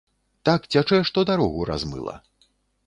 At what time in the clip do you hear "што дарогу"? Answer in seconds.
1.11-1.71